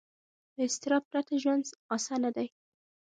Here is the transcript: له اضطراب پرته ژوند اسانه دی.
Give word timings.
له 0.55 0.61
اضطراب 0.69 1.03
پرته 1.11 1.33
ژوند 1.43 1.63
اسانه 1.95 2.29
دی. 2.35 2.47